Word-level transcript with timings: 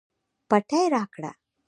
پټۍ 0.49 0.83
راکړه 0.95 1.31